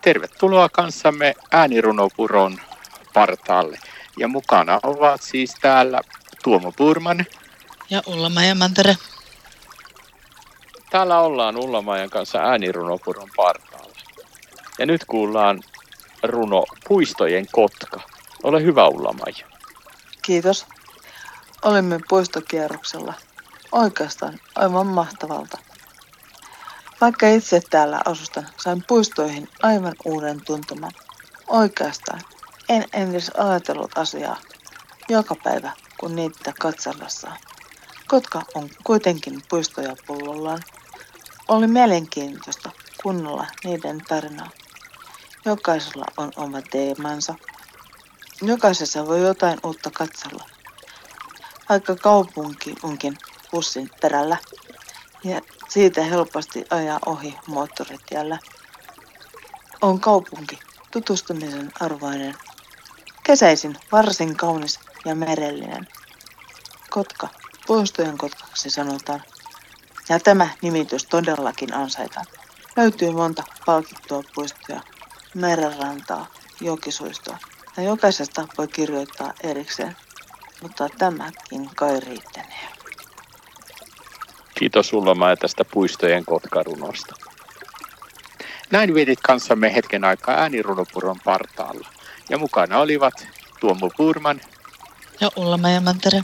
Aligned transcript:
Tervetuloa 0.00 0.68
kanssamme 0.68 1.34
äänirunopuron 1.50 2.58
partaalle. 3.14 3.78
Ja 4.18 4.28
mukana 4.28 4.80
ovat 4.82 5.22
siis 5.22 5.54
täällä 5.60 6.00
Tuomo 6.44 6.72
Purman. 6.72 7.26
Ja 7.90 8.02
Ulla-Maija 8.06 8.54
Mantere. 8.54 8.96
Täällä 10.90 11.20
ollaan 11.20 11.56
Ulla-Maijan 11.56 12.10
kanssa 12.10 12.38
äänirunopuron 12.38 13.28
partaalla. 13.36 13.96
Ja 14.78 14.86
nyt 14.86 15.04
kuullaan 15.04 15.62
runo 16.22 16.64
Puistojen 16.88 17.46
kotka. 17.52 18.00
Ole 18.42 18.62
hyvä 18.62 18.88
Ulla-Maija. 18.88 19.46
Kiitos. 20.22 20.66
Olimme 21.62 22.00
puistokierroksella. 22.08 23.14
Oikeastaan 23.72 24.38
aivan 24.54 24.86
mahtavalta. 24.86 25.58
Vaikka 27.00 27.28
itse 27.28 27.62
täällä 27.70 28.00
asustan, 28.04 28.48
sain 28.62 28.84
puistoihin 28.88 29.48
aivan 29.62 29.94
uuden 30.04 30.40
tuntuman. 30.44 30.92
Oikeastaan 31.48 32.20
en 32.68 32.84
edes 32.92 33.30
ajatellut 33.30 33.98
asiaa 33.98 34.36
joka 35.08 35.34
päivä, 35.44 35.72
kun 36.00 36.16
niitä 36.16 36.52
katsellessaan. 36.60 37.36
Kotka 38.08 38.42
on 38.54 38.68
kuitenkin 38.84 39.42
puistoja 39.48 39.96
pullollaan. 40.06 40.62
Oli 41.48 41.66
mielenkiintoista 41.66 42.70
kunnolla 43.02 43.46
niiden 43.64 44.00
tarinaa. 44.08 44.50
Jokaisella 45.44 46.04
on 46.16 46.32
oma 46.36 46.62
teemansa. 46.62 47.34
Jokaisessa 48.42 49.06
voi 49.06 49.22
jotain 49.22 49.58
uutta 49.64 49.90
katsella. 49.90 50.44
Vaikka 51.68 51.96
kaupunki 51.96 52.74
onkin 52.82 53.18
bussin 53.52 53.90
perällä 54.00 54.36
ja 55.24 55.40
siitä 55.68 56.04
helposti 56.04 56.64
ajaa 56.70 56.98
ohi 57.06 57.34
moottoritiellä. 57.46 58.38
On 59.82 60.00
kaupunki 60.00 60.58
tutustumisen 60.90 61.72
arvoinen. 61.80 62.34
Kesäisin 63.22 63.76
varsin 63.92 64.36
kaunis 64.36 64.80
ja 65.04 65.14
merellinen. 65.14 65.88
Kotka, 66.90 67.28
puistojen 67.66 68.18
kotkaksi 68.18 68.70
sanotaan. 68.70 69.22
Ja 70.08 70.20
tämä 70.20 70.48
nimitys 70.62 71.04
todellakin 71.04 71.74
ansaitaan. 71.74 72.26
Löytyy 72.76 73.10
monta 73.10 73.42
palkittua 73.66 74.22
puistoa, 74.34 74.80
merenrantaa, 75.34 76.26
jokisuistoa. 76.60 77.38
Ja 77.76 77.82
jokaisesta 77.82 78.48
voi 78.58 78.68
kirjoittaa 78.68 79.32
erikseen, 79.42 79.96
mutta 80.62 80.88
tämäkin 80.98 81.70
kai 81.74 82.00
riittänee. 82.00 82.49
Kiitos 84.60 84.92
Ulla 84.92 85.36
tästä 85.36 85.64
puistojen 85.64 86.24
kotkarunosta. 86.24 87.14
Näin 88.70 88.94
vietit 88.94 89.18
kanssamme 89.20 89.74
hetken 89.74 90.04
aikaa 90.04 90.34
äänirunopuron 90.34 91.16
partaalla. 91.24 91.88
Ja 92.28 92.38
mukana 92.38 92.78
olivat 92.78 93.28
Tuomo 93.60 93.90
Purman 93.96 94.40
ja 95.20 95.30
Ulla 95.36 95.58
Mantere. 95.80 96.22